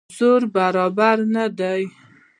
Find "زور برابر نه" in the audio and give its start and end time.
0.17-1.45